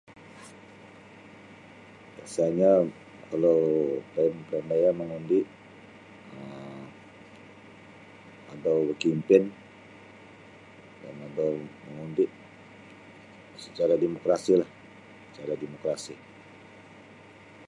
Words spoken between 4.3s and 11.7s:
karamaian mangundi um adau bakimpin dan adau